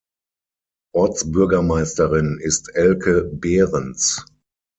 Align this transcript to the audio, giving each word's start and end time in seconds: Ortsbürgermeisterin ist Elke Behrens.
Ortsbürgermeisterin 0.95 2.39
ist 2.41 2.73
Elke 2.75 3.21
Behrens. 3.23 4.25